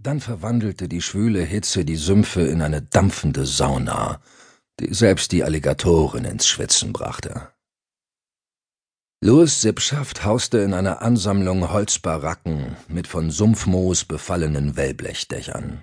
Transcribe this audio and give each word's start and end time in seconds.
Dann 0.00 0.20
verwandelte 0.20 0.88
die 0.88 1.02
schwüle 1.02 1.42
Hitze 1.42 1.84
die 1.84 1.96
Sümpfe 1.96 2.42
in 2.42 2.62
eine 2.62 2.82
dampfende 2.82 3.46
Sauna, 3.46 4.20
die 4.78 4.94
selbst 4.94 5.32
die 5.32 5.42
Alligatoren 5.42 6.24
ins 6.24 6.46
Schwitzen 6.46 6.92
brachte. 6.92 7.52
Louis 9.20 9.60
Sippschaft 9.60 10.24
hauste 10.24 10.58
in 10.58 10.74
einer 10.74 11.02
Ansammlung 11.02 11.72
Holzbaracken 11.72 12.76
mit 12.86 13.08
von 13.08 13.32
Sumpfmoos 13.32 14.04
befallenen 14.04 14.76
Wellblechdächern. 14.76 15.82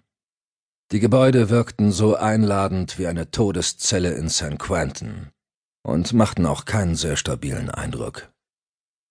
Die 0.93 1.01
Gebäude 1.01 1.49
wirkten 1.49 1.91
so 1.91 2.15
einladend 2.15 2.97
wie 2.97 3.07
eine 3.07 3.31
Todeszelle 3.31 4.13
in 4.13 4.29
St. 4.29 4.57
Quentin 4.57 5.31
und 5.83 6.13
machten 6.13 6.45
auch 6.45 6.63
keinen 6.63 6.95
sehr 6.95 7.17
stabilen 7.17 7.69
Eindruck. 7.69 8.31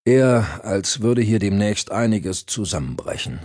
Eher, 0.06 0.64
als 0.64 1.00
würde 1.00 1.20
hier 1.20 1.38
demnächst 1.38 1.90
einiges 1.90 2.46
zusammenbrechen. 2.46 3.40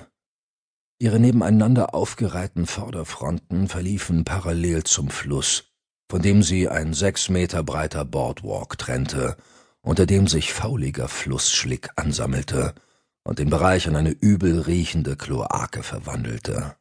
Ihre 1.00 1.20
nebeneinander 1.20 1.96
aufgereihten 1.96 2.66
Vorderfronten 2.66 3.68
verliefen 3.68 4.26
parallel 4.26 4.84
zum 4.84 5.10
Fluss, 5.10 5.72
von 6.10 6.22
dem 6.22 6.44
sie 6.44 6.68
ein 6.68 6.94
sechs 6.94 7.30
Meter 7.30 7.64
breiter 7.64 8.06
Boardwalk 8.06 8.78
trennte 8.78 9.38
unter 9.82 10.06
dem 10.06 10.28
sich 10.28 10.54
fauliger 10.54 11.08
Flussschlick 11.08 11.90
ansammelte 11.96 12.76
und 13.24 13.40
den 13.40 13.50
Bereich 13.50 13.88
in 13.88 13.96
eine 13.96 14.12
übel 14.12 14.62
riechende 14.62 15.16
Kloake 15.16 15.84
verwandelte. 15.84 16.76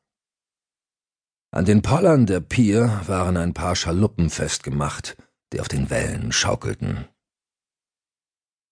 An 1.51 1.65
den 1.65 1.83
Pollern 1.83 2.27
der 2.27 2.41
Pier 2.41 3.01
waren 3.07 3.37
ein 3.37 3.55
paar 3.55 3.77
Schaluppen 3.77 4.31
festgemacht, 4.31 5.17
die 5.53 5.61
auf 5.61 5.69
den 5.69 5.89
Wellen 5.91 6.33
schaukelten. 6.33 7.09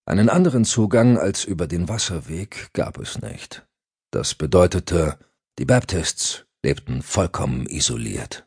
Einen 0.05 0.29
anderen 0.29 0.65
Zugang 0.65 1.19
als 1.19 1.45
über 1.45 1.67
den 1.67 1.89
Wasserweg 1.89 2.71
gab 2.75 2.99
es 2.99 3.21
nicht. 3.23 3.67
Das 4.13 4.35
bedeutete, 4.35 5.19
die 5.59 5.65
Baptists 5.65 6.45
lebten 6.63 7.03
vollkommen 7.03 7.67
isoliert. 7.67 8.47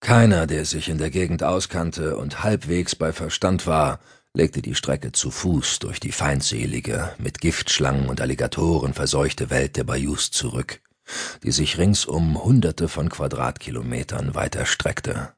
Keiner, 0.00 0.46
der 0.46 0.64
sich 0.64 0.88
in 0.88 0.98
der 0.98 1.10
Gegend 1.10 1.42
auskannte 1.42 2.16
und 2.16 2.42
halbwegs 2.42 2.96
bei 2.96 3.12
Verstand 3.12 3.66
war, 3.66 4.00
legte 4.34 4.62
die 4.62 4.74
Strecke 4.74 5.12
zu 5.12 5.30
Fuß 5.30 5.80
durch 5.80 6.00
die 6.00 6.12
feindselige, 6.12 7.14
mit 7.18 7.40
Giftschlangen 7.40 8.08
und 8.08 8.20
Alligatoren 8.20 8.94
verseuchte 8.94 9.50
Welt 9.50 9.76
der 9.76 9.84
Bayous 9.84 10.30
zurück, 10.30 10.80
die 11.42 11.52
sich 11.52 11.78
ringsum 11.78 12.42
hunderte 12.42 12.88
von 12.88 13.08
Quadratkilometern 13.08 14.34
weit 14.34 14.54
erstreckte. 14.54 15.34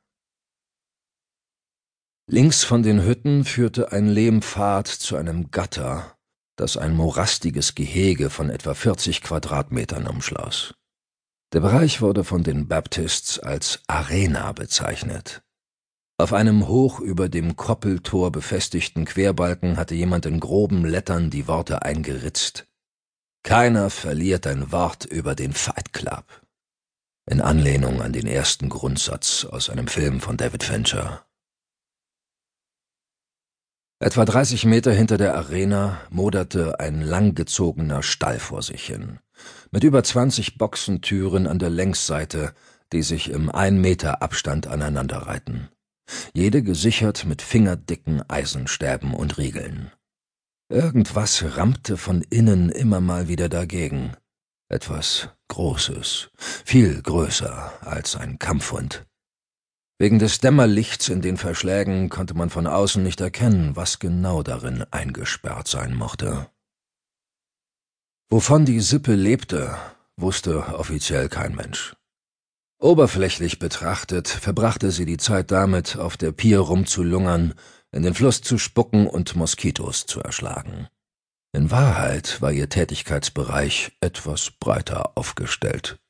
Links 2.29 2.63
von 2.63 2.83
den 2.83 3.03
Hütten 3.05 3.45
führte 3.45 3.93
ein 3.93 4.09
Lehmpfad 4.09 4.87
zu 4.87 5.17
einem 5.17 5.51
Gatter, 5.51 6.17
das 6.57 6.77
ein 6.77 6.95
morastiges 6.95 7.75
Gehege 7.75 8.31
von 8.31 8.51
etwa 8.51 8.75
40 8.75 9.23
Quadratmetern 9.23 10.07
umschloss. 10.07 10.75
Der 11.53 11.61
Bereich 11.61 12.01
wurde 12.01 12.25
von 12.25 12.43
den 12.43 12.69
Baptists 12.69 13.39
als 13.39 13.81
Arena 13.87 14.53
bezeichnet. 14.53 15.43
Auf 16.19 16.33
einem 16.33 16.69
hoch 16.69 17.01
über 17.01 17.29
dem 17.29 17.57
Koppeltor 17.57 18.31
befestigten 18.31 19.05
Querbalken 19.05 19.77
hatte 19.77 19.95
jemand 19.95 20.25
in 20.25 20.41
groben 20.41 20.85
Lettern 20.85 21.31
die 21.31 21.49
Worte 21.49 21.83
eingeritzt. 21.83 22.67
Keiner 23.43 23.91
verliert 23.91 24.47
ein 24.47 24.71
Wort 24.71 25.05
über 25.05 25.35
den 25.35 25.53
Fight 25.53 25.93
Club. 25.93 26.25
In 27.29 27.41
Anlehnung 27.41 28.01
an 28.01 28.13
den 28.13 28.27
ersten 28.27 28.69
Grundsatz 28.69 29.45
aus 29.45 29.69
einem 29.69 29.89
Film 29.89 30.21
von 30.21 30.37
David 30.37 30.63
Fincher. 30.63 31.25
Etwa 34.03 34.25
30 34.25 34.67
Meter 34.67 34.93
hinter 34.93 35.17
der 35.17 35.35
Arena 35.37 36.01
moderte 36.11 36.81
ein 36.81 37.01
langgezogener 37.03 38.03
Stall 38.03 38.39
vor 38.39 38.63
sich 38.63 38.85
hin, 38.85 39.21
mit 39.71 39.85
über 39.85 40.03
20 40.03 40.59
Boxentüren 40.59 41.47
an 41.47 41.59
der 41.59 41.71
Längsseite, 41.71 42.53
die 42.93 43.03
sich 43.03 43.31
im 43.31 43.49
ein 43.49 43.81
Meter 43.81 44.21
Abstand 44.21 44.67
aneinanderreihten 44.67 45.69
jede 46.35 46.63
gesichert 46.63 47.25
mit 47.25 47.43
fingerdicken 47.43 48.23
Eisenstäben 48.29 49.15
und 49.15 49.39
Riegeln. 49.39 49.91
Irgendwas 50.69 51.45
rammte 51.57 51.97
von 51.97 52.23
innen 52.23 52.71
immer 52.71 53.01
mal 53.01 53.29
wieder 53.29 53.49
dagegen. 53.49 54.13
Etwas 54.69 55.29
Großes, 55.49 56.31
viel 56.39 57.03
größer 57.03 57.73
als 57.83 58.17
ein 58.17 58.39
Kampfhund. 58.39 59.05
Wegen 60.03 60.19
des 60.19 60.41
Dämmerlichts 60.41 61.09
in 61.09 61.23
den 61.23 61.37
Verschlägen 61.37 62.09
konnte 62.09 62.35
man 62.35 62.51
von 62.51 62.67
außen 62.67 63.01
nicht 63.05 63.21
erkennen, 63.21 63.77
was 63.77 64.01
genau 64.01 64.43
darin 64.43 64.85
eingesperrt 64.91 65.69
sein 65.69 65.95
mochte. 65.95 66.49
Wovon 68.29 68.65
die 68.65 68.81
Sippe 68.81 69.15
lebte, 69.15 69.79
wusste 70.17 70.75
offiziell 70.75 71.29
kein 71.29 71.55
Mensch. 71.55 71.95
Oberflächlich 72.81 73.61
betrachtet 73.61 74.27
verbrachte 74.27 74.91
sie 74.91 75.05
die 75.05 75.19
Zeit 75.19 75.53
damit, 75.53 75.97
auf 75.97 76.17
der 76.17 76.33
Pier 76.33 76.59
rumzulungern, 76.59 77.55
in 77.93 78.03
den 78.03 78.15
Fluss 78.15 78.43
zu 78.43 78.59
spucken 78.59 79.07
und 79.07 79.37
Moskitos 79.37 80.07
zu 80.07 80.21
erschlagen. 80.21 80.89
In 81.53 81.71
Wahrheit 81.71 82.43
war 82.43 82.51
ihr 82.51 82.69
Tätigkeitsbereich 82.69 83.93
etwas 84.01 84.51
breiter 84.51 85.17
aufgestellt. 85.17 86.01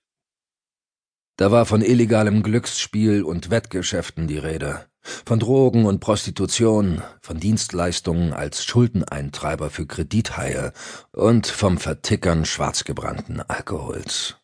Da 1.36 1.50
war 1.50 1.66
von 1.66 1.82
illegalem 1.82 2.42
Glücksspiel 2.42 3.22
und 3.22 3.50
Wettgeschäften 3.50 4.26
die 4.26 4.38
Rede, 4.38 4.86
von 5.00 5.38
Drogen 5.38 5.86
und 5.86 6.00
Prostitution, 6.00 7.02
von 7.20 7.40
Dienstleistungen 7.40 8.32
als 8.32 8.64
Schuldeneintreiber 8.64 9.70
für 9.70 9.86
Kredithaie 9.86 10.72
und 11.12 11.46
vom 11.46 11.78
Vertickern 11.78 12.44
schwarzgebrannten 12.44 13.40
Alkohols. 13.40 14.36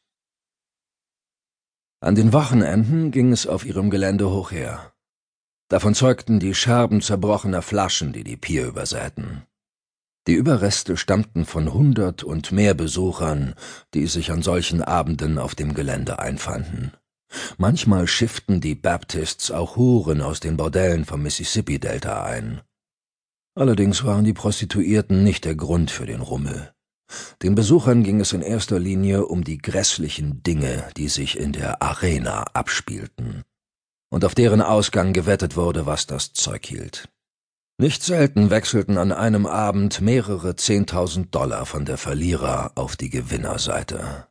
An 2.00 2.15
den 2.15 2.32
Wochenenden 2.32 3.10
ging 3.10 3.32
es 3.32 3.47
auf 3.47 3.66
ihrem 3.66 3.91
Gelände 3.91 4.31
hoch 4.31 4.50
her. 4.50 4.93
Davon 5.69 5.94
zeugten 5.94 6.41
die 6.41 6.55
Scherben 6.55 7.03
zerbrochener 7.03 7.60
Flaschen, 7.60 8.12
die 8.12 8.25
die 8.25 8.37
Pier 8.37 8.66
übersäten. 8.66 9.43
Die 10.28 10.34
Überreste 10.34 10.99
stammten 10.99 11.47
von 11.47 11.72
hundert 11.72 12.22
und 12.22 12.53
mehr 12.53 12.75
Besuchern, 12.75 13.55
die 13.94 14.06
sich 14.06 14.31
an 14.31 14.43
solchen 14.43 14.83
Abenden 14.83 15.39
auf 15.39 15.55
dem 15.55 15.72
Gelände 15.72 16.19
einfanden. 16.19 16.93
Manchmal 17.56 18.06
schifften 18.06 18.61
die 18.61 18.75
Baptists 18.75 19.50
auch 19.50 19.77
Huren 19.77 20.21
aus 20.21 20.41
den 20.41 20.59
Bordellen 20.59 21.06
vom 21.06 21.22
Mississippi-Delta 21.22 22.25
ein. 22.25 22.61
Allerdings 23.55 24.05
waren 24.05 24.25
die 24.25 24.34
Prostituierten 24.34 25.25
nicht 25.25 25.47
der 25.47 25.55
Grund 25.55 25.91
für 25.91 26.05
den 26.05 26.21
Rummel. 26.21 26.75
Den 27.43 27.55
Besuchern 27.55 28.03
ging 28.05 28.21
es 28.21 28.34
in 28.34 28.43
erster 28.43 28.78
Linie 28.78 29.25
um 29.25 29.44
die 29.44 29.56
grässlichen 29.56 30.43
Dinge, 30.43 30.91
die 30.99 31.09
sich 31.09 31.38
in 31.38 31.53
der 31.53 31.81
Arena 31.81 32.43
abspielten 32.53 33.44
und 34.11 34.27
auf 34.27 34.34
deren 34.34 34.61
Ausgang 34.61 35.15
gewettet 35.15 35.56
wurde, 35.56 35.87
was 35.87 36.06
das 36.06 36.34
Zeug 36.34 36.67
hielt. 36.67 37.09
Nicht 37.81 38.03
selten 38.03 38.50
wechselten 38.50 38.99
an 38.99 39.12
einem 39.12 39.47
Abend 39.47 40.00
mehrere 40.00 40.56
Zehntausend 40.56 41.33
Dollar 41.33 41.65
von 41.65 41.84
der 41.84 41.97
Verlierer 41.97 42.72
auf 42.75 42.97
die 42.97 43.09
Gewinnerseite. 43.09 44.27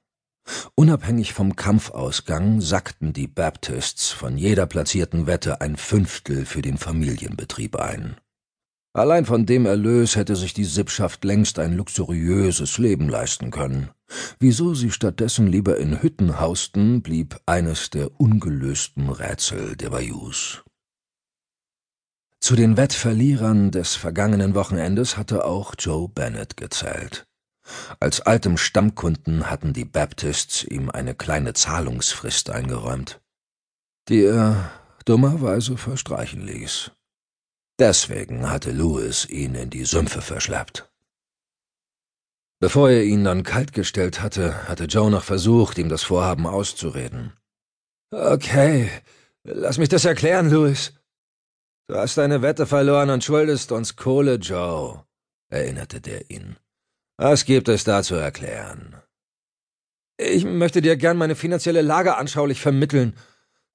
Unabhängig 0.75 1.33
vom 1.33 1.55
Kampfausgang 1.55 2.59
sackten 2.59 3.13
die 3.13 3.27
Baptists 3.27 4.11
von 4.11 4.37
jeder 4.37 4.65
platzierten 4.65 5.27
Wette 5.27 5.61
ein 5.61 5.77
Fünftel 5.77 6.45
für 6.45 6.61
den 6.61 6.77
Familienbetrieb 6.77 7.77
ein. 7.77 8.17
Allein 8.91 9.25
von 9.25 9.45
dem 9.45 9.65
Erlös 9.65 10.17
hätte 10.17 10.35
sich 10.35 10.53
die 10.53 10.65
Sippschaft 10.65 11.23
längst 11.23 11.57
ein 11.57 11.73
luxuriöses 11.77 12.77
Leben 12.79 13.07
leisten 13.07 13.49
können. 13.51 13.91
Wieso 14.39 14.73
sie 14.73 14.91
stattdessen 14.91 15.47
lieber 15.47 15.77
in 15.77 16.01
Hütten 16.01 16.41
hausten, 16.41 17.01
blieb 17.01 17.39
eines 17.45 17.91
der 17.91 18.19
ungelösten 18.19 19.09
Rätsel 19.09 19.77
der 19.77 19.91
Bayous. 19.91 20.63
Zu 22.47 22.55
den 22.55 22.77
Wettverlierern 22.77 23.71
des 23.71 23.95
vergangenen 23.95 24.55
Wochenendes 24.55 25.17
hatte 25.17 25.43
auch 25.43 25.73
Joe 25.77 26.07
Bennett 26.07 26.55
gezählt. 26.55 27.27
Als 27.99 28.21
altem 28.21 28.55
Stammkunden 28.55 29.49
hatten 29.49 29.73
die 29.73 29.83
Baptists 29.83 30.63
ihm 30.63 30.89
eine 30.89 31.13
kleine 31.13 31.51
Zahlungsfrist 31.51 32.49
eingeräumt, 32.49 33.19
die 34.07 34.23
er 34.23 34.71
dummerweise 35.03 35.75
verstreichen 35.75 36.41
ließ. 36.41 36.91
Deswegen 37.79 38.49
hatte 38.49 38.71
Louis 38.71 39.25
ihn 39.25 39.53
in 39.53 39.69
die 39.69 39.83
Sümpfe 39.83 40.21
verschleppt. 40.21 40.89
Bevor 42.61 42.89
er 42.89 43.03
ihn 43.03 43.25
dann 43.25 43.43
kaltgestellt 43.43 44.21
hatte, 44.21 44.69
hatte 44.69 44.85
Joe 44.85 45.11
noch 45.11 45.25
versucht, 45.25 45.77
ihm 45.77 45.89
das 45.89 46.03
Vorhaben 46.03 46.47
auszureden. 46.47 47.33
Okay, 48.09 48.89
lass 49.43 49.77
mich 49.77 49.89
das 49.89 50.05
erklären, 50.05 50.49
Louis. 50.49 50.93
Du 51.89 51.95
hast 51.95 52.17
deine 52.17 52.41
Wette 52.41 52.65
verloren 52.65 53.09
und 53.09 53.23
schuldest 53.23 53.71
uns 53.71 53.95
Kohle, 53.95 54.35
Joe, 54.35 55.05
erinnerte 55.49 56.01
der 56.01 56.29
ihn. 56.29 56.57
Was 57.15 57.45
gibt 57.45 57.69
es 57.69 57.85
da 57.85 58.03
zu 58.03 58.15
erklären? 58.15 58.97
Ich 60.17 60.43
möchte 60.43 60.81
dir 60.81 60.97
gern 60.97 61.15
meine 61.15 61.35
finanzielle 61.35 61.81
Lage 61.81 62.17
anschaulich 62.17 62.59
vermitteln, 62.59 63.15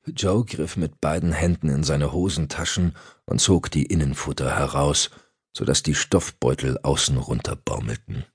Joe 0.04 0.44
griff 0.44 0.76
mit 0.76 1.00
beiden 1.00 1.32
Händen 1.32 1.70
in 1.70 1.84
seine 1.84 2.12
Hosentaschen 2.12 2.94
und 3.24 3.40
zog 3.40 3.70
die 3.70 3.86
Innenfutter 3.86 4.58
heraus, 4.58 5.10
so 5.56 5.64
dass 5.64 5.82
die 5.82 5.94
Stoffbeutel 5.94 6.78
außen 6.82 7.16
runterbaumelten. 7.16 8.26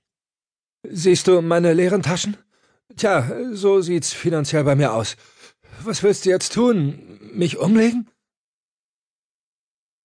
Siehst 0.88 1.28
du 1.28 1.40
meine 1.40 1.72
leeren 1.72 2.02
Taschen? 2.02 2.36
Tja, 2.96 3.30
so 3.52 3.80
sieht's 3.80 4.12
finanziell 4.12 4.64
bei 4.64 4.74
mir 4.74 4.92
aus. 4.92 5.16
Was 5.84 6.02
willst 6.02 6.24
du 6.24 6.30
jetzt 6.30 6.54
tun? 6.54 7.20
Mich 7.32 7.58
umlegen? 7.58 8.08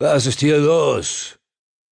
Was 0.06 0.26
ist 0.26 0.42
hier 0.42 0.58
los? 0.58 1.40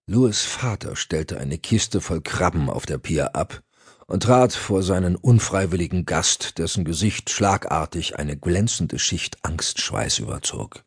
Louis 0.06 0.42
Vater 0.42 0.98
stellte 0.98 1.40
eine 1.40 1.58
Kiste 1.58 2.02
voll 2.02 2.20
Krabben 2.20 2.70
auf 2.70 2.86
der 2.86 2.98
Pier 2.98 3.38
ab 3.38 3.64
und 4.06 4.24
trat 4.24 4.52
vor 4.52 4.84
seinen 4.84 5.16
unfreiwilligen 5.16 6.04
Gast, 6.04 6.58
dessen 6.58 6.84
Gesicht 6.84 7.30
schlagartig 7.30 8.18
eine 8.20 8.36
glänzende 8.36 9.00
Schicht 9.00 9.38
Angstschweiß 9.44 10.20
überzog. 10.20 10.84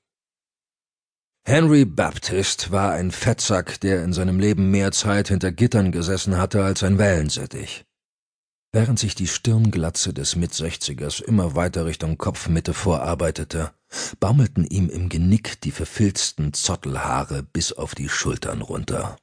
Henry 1.47 1.87
Baptist 1.87 2.71
war 2.71 2.93
ein 2.93 3.11
Fettsack, 3.11 3.81
der 3.81 4.05
in 4.05 4.13
seinem 4.13 4.39
Leben 4.39 4.71
mehr 4.71 4.93
Zeit 4.93 5.29
hinter 5.29 5.51
Gittern 5.51 5.93
gesessen 5.93 6.37
hatte 6.37 6.63
als 6.63 6.83
ein 6.83 6.99
Wellensittich. 6.99 7.87
Während 8.75 8.99
sich 8.99 9.15
die 9.15 9.29
Stirnglatze 9.29 10.13
des 10.13 10.35
Mitsechzigers 10.35 11.21
immer 11.21 11.55
weiter 11.55 11.87
Richtung 11.87 12.19
Kopfmitte 12.19 12.75
vorarbeitete, 12.75 13.71
baumelten 14.19 14.67
ihm 14.67 14.91
im 14.91 15.09
Genick 15.09 15.61
die 15.61 15.71
verfilzten 15.71 16.53
Zottelhaare 16.53 17.45
bis 17.45 17.73
auf 17.73 17.95
die 17.95 18.09
Schultern 18.09 18.63
runter. 18.63 19.17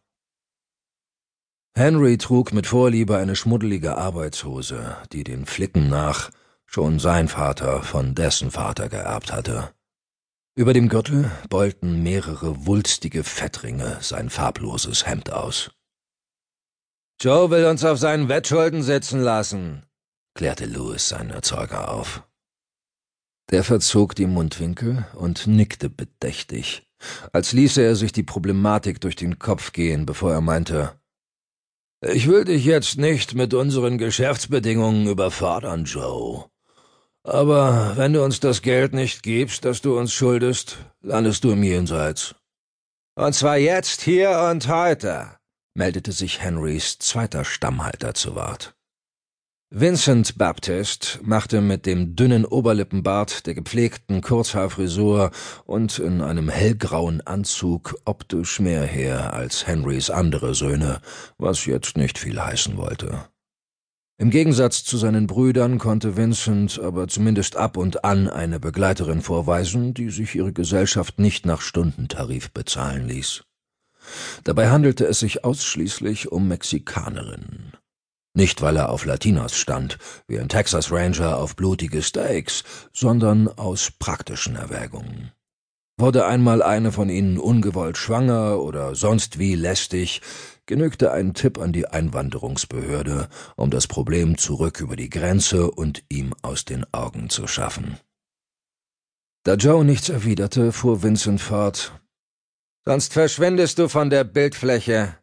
Henry 1.76 2.18
trug 2.18 2.54
mit 2.54 2.66
Vorliebe 2.66 3.18
eine 3.18 3.36
schmuddelige 3.36 3.98
Arbeitshose, 3.98 4.96
die 5.12 5.26
den 5.26 5.46
Flicken 5.46 5.90
nach 5.90 6.32
schon 6.66 7.00
sein 7.00 7.28
Vater 7.28 7.84
von 7.84 8.16
dessen 8.16 8.52
Vater 8.52 8.88
geerbt 8.88 9.34
hatte. 9.34 9.74
Über 10.56 10.72
dem 10.72 10.88
Gürtel 10.88 11.30
beulten 11.50 12.04
mehrere 12.04 12.66
wulstige 12.68 13.26
Fettringe 13.26 13.98
sein 14.00 14.30
farbloses 14.30 15.06
Hemd 15.06 15.34
aus. 15.34 15.72
Joe 17.24 17.52
will 17.52 17.66
uns 17.66 17.86
auf 17.86 18.00
seinen 18.00 18.30
Wettschulden 18.30 18.82
sitzen 18.82 19.22
lassen, 19.22 19.84
klärte 20.34 20.66
Louis 20.66 21.08
seinen 21.08 21.30
Erzeuger 21.30 21.92
auf. 21.92 22.24
Der 23.52 23.64
verzog 23.64 24.16
die 24.16 24.26
Mundwinkel 24.26 25.06
und 25.14 25.46
nickte 25.46 25.92
bedächtig, 25.92 26.82
als 27.32 27.54
ließe 27.54 27.80
er 27.80 27.96
sich 27.96 28.12
die 28.12 28.24
Problematik 28.24 29.02
durch 29.02 29.16
den 29.16 29.38
Kopf 29.38 29.72
gehen, 29.72 30.08
bevor 30.08 30.34
er 30.34 30.42
meinte, 30.42 31.00
ich 32.04 32.28
will 32.28 32.44
dich 32.44 32.66
jetzt 32.66 32.98
nicht 32.98 33.36
mit 33.36 33.54
unseren 33.54 34.00
Geschäftsbedingungen 34.00 35.06
überfordern, 35.06 35.86
Joe. 35.86 36.46
Aber 37.22 37.98
wenn 37.98 38.14
du 38.14 38.24
uns 38.24 38.40
das 38.40 38.64
Geld 38.64 38.96
nicht 38.96 39.22
gibst, 39.22 39.64
das 39.64 39.82
du 39.82 39.96
uns 39.96 40.12
schuldest, 40.12 40.80
landest 41.02 41.44
du 41.44 41.52
im 41.52 41.62
Jenseits. 41.62 42.34
Und 43.14 43.36
zwar 43.36 43.58
jetzt, 43.58 44.02
hier 44.02 44.32
und 44.50 44.68
heute 44.68 45.40
meldete 45.74 46.12
sich 46.12 46.42
Henrys 46.42 47.00
zweiter 47.00 47.46
Stammhalter 47.46 48.14
zu 48.14 48.36
Wort. 48.36 48.76
Vincent 49.74 50.38
Baptist 50.38 51.22
machte 51.24 51.62
mit 51.62 51.86
dem 51.86 52.18
dünnen 52.18 52.44
Oberlippenbart, 52.44 53.46
der 53.48 53.54
gepflegten 53.54 54.20
Kurzhaarfrisur 54.20 55.32
und 55.66 55.98
in 55.98 56.22
einem 56.22 56.50
hellgrauen 56.50 57.22
Anzug 57.22 57.96
optisch 58.04 58.60
mehr 58.60 58.84
her 58.84 59.34
als 59.34 59.68
Henrys 59.68 60.10
andere 60.10 60.56
Söhne, 60.56 61.00
was 61.38 61.66
jetzt 61.66 61.96
nicht 61.96 62.18
viel 62.18 62.38
heißen 62.38 62.76
wollte. 62.76 63.30
Im 64.18 64.30
Gegensatz 64.30 64.84
zu 64.84 64.98
seinen 64.98 65.26
Brüdern 65.26 65.78
konnte 65.78 66.18
Vincent 66.18 66.78
aber 66.78 67.08
zumindest 67.08 67.56
ab 67.56 67.78
und 67.78 68.04
an 68.04 68.30
eine 68.30 68.60
Begleiterin 68.60 69.22
vorweisen, 69.22 69.94
die 69.94 70.10
sich 70.10 70.36
ihre 70.36 70.52
Gesellschaft 70.52 71.18
nicht 71.18 71.46
nach 71.46 71.62
Stundentarif 71.62 72.52
bezahlen 72.52 73.08
ließ. 73.08 73.46
Dabei 74.44 74.70
handelte 74.70 75.06
es 75.06 75.20
sich 75.20 75.44
ausschließlich 75.44 76.32
um 76.32 76.48
Mexikanerinnen. 76.48 77.74
Nicht, 78.34 78.62
weil 78.62 78.78
er 78.78 78.90
auf 78.90 79.06
Latinos 79.06 79.56
stand, 79.58 79.98
wie 80.28 80.40
ein 80.40 80.48
Texas 80.48 80.92
Ranger 80.92 81.38
auf 81.38 81.56
blutige 81.56 82.02
Steaks, 82.02 82.64
sondern 82.94 83.50
aus 83.50 83.92
praktischen 83.92 84.56
Erwägungen. 84.56 85.32
Wurde 86.00 86.26
einmal 86.26 86.64
eine 86.64 86.92
von 86.92 87.10
ihnen 87.10 87.38
ungewollt 87.38 87.98
schwanger 87.98 88.60
oder 88.60 88.96
sonst 88.96 89.38
wie 89.38 89.56
lästig, 89.56 90.22
genügte 90.66 91.12
ein 91.12 91.34
Tipp 91.34 91.60
an 91.60 91.74
die 91.74 91.88
Einwanderungsbehörde, 91.88 93.28
um 93.58 93.70
das 93.70 93.88
Problem 93.88 94.38
zurück 94.38 94.80
über 94.80 94.96
die 94.96 95.10
Grenze 95.10 95.70
und 95.70 96.02
ihm 96.10 96.34
aus 96.42 96.64
den 96.66 96.86
Augen 96.94 97.30
zu 97.30 97.46
schaffen. 97.46 97.98
Da 99.44 99.56
Joe 99.56 99.84
nichts 99.84 100.10
erwiderte, 100.10 100.72
fuhr 100.72 101.04
Vincent 101.04 101.42
fort, 101.42 102.01
Sonst 102.86 103.14
verschwindest 103.14 103.78
du 103.78 103.88
von 103.88 104.10
der 104.10 104.24
Bildfläche. 104.24 105.18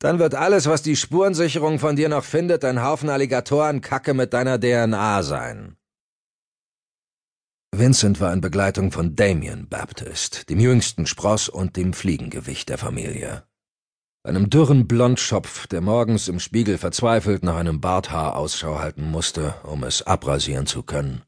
Dann 0.00 0.18
wird 0.18 0.34
alles, 0.34 0.66
was 0.66 0.82
die 0.82 0.96
Spurensicherung 0.96 1.78
von 1.78 1.96
dir 1.96 2.08
noch 2.08 2.24
findet, 2.24 2.64
ein 2.64 2.82
Haufen 2.82 3.08
Alligatorenkacke 3.08 4.12
mit 4.12 4.32
deiner 4.32 4.58
DNA 4.58 5.22
sein. 5.22 5.76
Vincent 7.76 8.20
war 8.20 8.32
in 8.32 8.40
Begleitung 8.40 8.92
von 8.92 9.16
Damien 9.16 9.68
Baptist, 9.68 10.48
dem 10.50 10.60
jüngsten 10.60 11.06
Spross 11.06 11.48
und 11.48 11.76
dem 11.76 11.92
Fliegengewicht 11.92 12.68
der 12.68 12.78
Familie. 12.78 13.44
Einem 14.22 14.48
dürren 14.48 14.86
Blondschopf, 14.86 15.66
der 15.66 15.80
morgens 15.80 16.28
im 16.28 16.40
Spiegel 16.40 16.78
verzweifelt 16.78 17.42
nach 17.42 17.56
einem 17.56 17.80
Barthaar 17.80 18.36
Ausschau 18.36 18.78
halten 18.78 19.10
musste, 19.10 19.54
um 19.64 19.84
es 19.84 20.02
abrasieren 20.02 20.66
zu 20.66 20.82
können. 20.82 21.22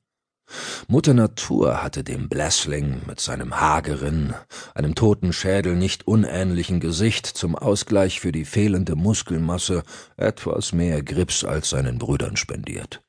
Mutter 0.89 1.15
Natur 1.15 1.83
hatte 1.83 2.05
dem 2.05 2.29
Blässling 2.29 3.03
mit 3.07 3.19
seinem 3.21 3.61
hageren, 3.61 4.35
einem 4.75 4.95
toten 4.95 5.33
Schädel 5.33 5.75
nicht 5.75 6.07
unähnlichen 6.07 6.79
Gesicht 6.79 7.27
zum 7.27 7.57
Ausgleich 7.57 8.21
für 8.21 8.33
die 8.33 8.45
fehlende 8.45 8.95
Muskelmasse 8.95 9.83
etwas 10.17 10.73
mehr 10.73 11.03
Grips 11.03 11.45
als 11.45 11.71
seinen 11.71 11.99
Brüdern 11.99 12.37
spendiert. 12.37 13.03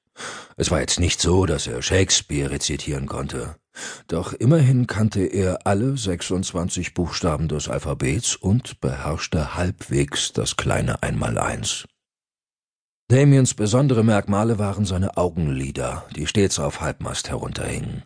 Es 0.56 0.72
war 0.72 0.80
jetzt 0.80 1.00
nicht 1.00 1.22
so, 1.22 1.46
dass 1.46 1.68
er 1.68 1.84
Shakespeare 1.84 2.50
rezitieren 2.50 3.06
konnte, 3.06 3.56
doch 4.08 4.34
immerhin 4.34 4.88
kannte 4.88 5.22
er 5.22 5.68
alle 5.68 5.96
26 5.96 6.96
Buchstaben 6.96 7.48
des 7.48 7.70
Alphabets 7.70 8.36
und 8.36 8.82
beherrschte 8.82 9.56
halbwegs 9.56 10.34
das 10.34 10.58
kleine 10.58 11.04
Einmaleins. 11.04 11.86
Damiens 13.10 13.54
besondere 13.54 14.04
Merkmale 14.04 14.60
waren 14.60 14.84
seine 14.84 15.16
Augenlider, 15.16 16.06
die 16.14 16.28
stets 16.28 16.60
auf 16.60 16.82
Halbmast 16.82 17.30
herunterhingen. 17.30 18.04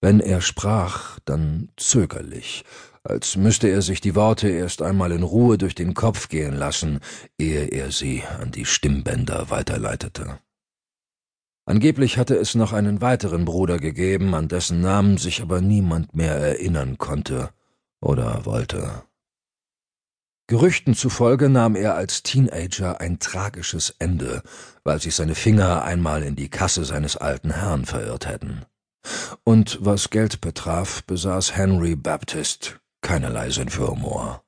Wenn 0.00 0.18
er 0.18 0.40
sprach, 0.40 1.20
dann 1.24 1.70
zögerlich, 1.76 2.64
als 3.04 3.36
müsste 3.36 3.68
er 3.68 3.80
sich 3.80 4.00
die 4.00 4.16
Worte 4.16 4.48
erst 4.48 4.82
einmal 4.82 5.12
in 5.12 5.22
Ruhe 5.22 5.56
durch 5.56 5.76
den 5.76 5.94
Kopf 5.94 6.28
gehen 6.28 6.54
lassen, 6.54 6.98
ehe 7.38 7.66
er 7.66 7.92
sie 7.92 8.24
an 8.40 8.50
die 8.50 8.64
Stimmbänder 8.64 9.50
weiterleitete. 9.50 10.40
Angeblich 11.64 12.18
hatte 12.18 12.34
es 12.34 12.56
noch 12.56 12.72
einen 12.72 13.00
weiteren 13.00 13.44
Bruder 13.44 13.78
gegeben, 13.78 14.34
an 14.34 14.48
dessen 14.48 14.80
Namen 14.80 15.16
sich 15.16 15.42
aber 15.42 15.60
niemand 15.60 16.16
mehr 16.16 16.34
erinnern 16.34 16.98
konnte 16.98 17.50
oder 18.00 18.44
wollte. 18.44 19.04
Gerüchten 20.46 20.94
zufolge 20.94 21.48
nahm 21.48 21.74
er 21.74 21.94
als 21.94 22.22
Teenager 22.22 23.00
ein 23.00 23.18
tragisches 23.18 23.94
Ende, 23.98 24.42
weil 24.82 25.00
sich 25.00 25.14
seine 25.14 25.34
Finger 25.34 25.84
einmal 25.84 26.22
in 26.22 26.36
die 26.36 26.50
Kasse 26.50 26.84
seines 26.84 27.16
alten 27.16 27.50
Herrn 27.50 27.86
verirrt 27.86 28.26
hätten. 28.26 28.66
Und 29.44 29.78
was 29.80 30.10
Geld 30.10 30.40
betraf, 30.40 31.02
besaß 31.04 31.56
Henry 31.56 31.96
Baptist 31.96 32.78
keinerlei 33.00 33.50
Sinn 33.50 33.68
für 33.68 33.88
Humor. 33.88 34.44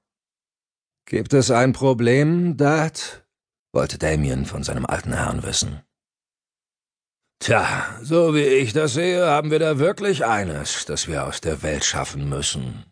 Gibt 1.06 1.32
es 1.34 1.50
ein 1.50 1.72
Problem, 1.72 2.56
Dad? 2.56 3.26
wollte 3.72 3.98
Damien 3.98 4.46
von 4.46 4.62
seinem 4.62 4.86
alten 4.86 5.12
Herrn 5.12 5.42
wissen. 5.42 5.82
Tja, 7.38 7.98
so 8.02 8.34
wie 8.34 8.44
ich 8.44 8.72
das 8.72 8.94
sehe, 8.94 9.26
haben 9.26 9.50
wir 9.50 9.58
da 9.58 9.78
wirklich 9.78 10.24
eines, 10.24 10.86
das 10.86 11.06
wir 11.06 11.26
aus 11.26 11.42
der 11.42 11.62
Welt 11.62 11.84
schaffen 11.84 12.28
müssen, 12.28 12.86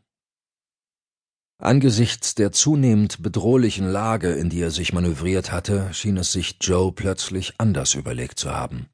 Angesichts 1.65 2.35
der 2.35 2.53
zunehmend 2.53 3.23
bedrohlichen 3.23 3.89
Lage, 3.89 4.33
in 4.33 4.51
die 4.51 4.61
er 4.61 4.71
sich 4.71 4.93
manövriert 4.93 5.51
hatte, 5.51 5.95
schien 5.95 6.19
es 6.19 6.31
sich 6.31 6.59
Joe 6.61 6.93
plötzlich 6.93 7.55
anders 7.57 7.95
überlegt 7.95 8.39
zu 8.39 8.55
haben. 8.55 8.91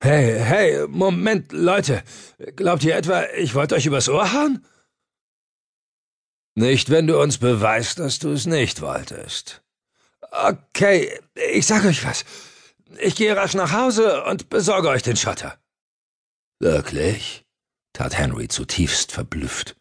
Hey, 0.00 0.38
hey, 0.38 0.86
Moment, 0.86 1.50
Leute. 1.50 2.04
Glaubt 2.54 2.84
ihr 2.84 2.94
etwa, 2.94 3.24
ich 3.36 3.56
wollte 3.56 3.74
euch 3.74 3.86
übers 3.86 4.08
Ohr 4.08 4.32
hauen? 4.32 4.64
Nicht, 6.54 6.88
wenn 6.90 7.08
du 7.08 7.20
uns 7.20 7.38
beweist, 7.38 7.98
dass 7.98 8.20
du 8.20 8.30
es 8.30 8.46
nicht 8.46 8.80
wolltest. 8.80 9.64
Okay, 10.30 11.18
ich 11.52 11.66
sag 11.66 11.84
euch 11.84 12.04
was. 12.04 12.24
Ich 13.00 13.16
gehe 13.16 13.36
rasch 13.36 13.54
nach 13.54 13.72
Hause 13.72 14.22
und 14.22 14.50
besorge 14.50 14.88
euch 14.88 15.02
den 15.02 15.16
Schotter. 15.16 15.58
Wirklich? 16.60 17.44
tat 17.92 18.16
Henry 18.16 18.46
zutiefst 18.46 19.10
verblüfft. 19.10 19.74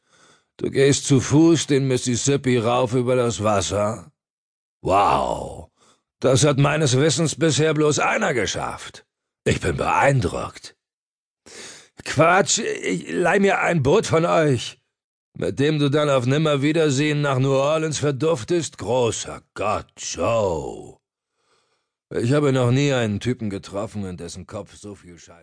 Du 0.58 0.70
gehst 0.70 1.08
zu 1.08 1.20
Fuß 1.20 1.68
den 1.68 1.88
Mississippi 1.88 2.58
rauf 2.58 2.94
über 2.94 3.16
das 3.16 3.44
Wasser? 3.44 4.12
Wow, 4.82 5.72
das 6.20 6.46
hat 6.46 6.58
meines 6.58 6.98
Wissens 6.98 7.36
bisher 7.36 7.74
bloß 7.74 8.00
einer 8.00 8.34
geschafft. 8.34 9.06
Ich 9.46 9.60
bin 9.60 9.78
beeindruckt. 9.78 10.76
Quatsch, 12.06 12.60
ich 12.60 13.12
leih 13.12 13.40
mir 13.40 13.60
ein 13.60 13.82
Boot 13.84 14.08
von 14.08 14.26
euch, 14.26 14.80
mit 15.38 15.60
dem 15.60 15.80
du 15.80 15.90
dann 15.90 16.10
auf 16.10 16.26
Nimmerwiedersehen 16.26 17.22
nach 17.22 17.40
New 17.40 17.54
Orleans 17.54 18.00
verduftest. 18.00 18.78
Großer 18.78 19.42
Gott, 19.54 19.88
Joe. 19.98 20.98
Ich 22.10 22.32
habe 22.32 22.54
noch 22.54 22.72
nie 22.72 22.94
einen 22.94 23.20
Typen 23.20 23.50
getroffen, 23.50 24.06
in 24.06 24.18
dessen 24.18 24.46
Kopf 24.46 24.76
so 24.76 24.94
viel 24.94 25.18
Scheiß. 25.18 25.42